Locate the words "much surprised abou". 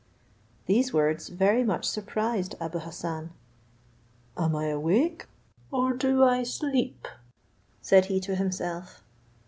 1.63-2.79